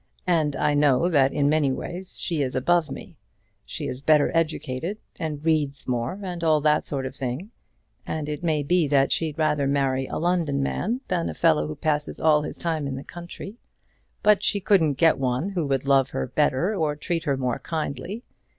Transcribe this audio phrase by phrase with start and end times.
[0.25, 3.17] And I know that in many ways she is above me.
[3.65, 7.51] She is better educated, and reads more, and all that sort of thing.
[8.07, 11.75] And it may be that she'd rather marry a London man than a fellow who
[11.75, 13.53] passes all his time in the country.
[14.23, 18.23] But she couldn't get one who would love her better or treat her more kindly.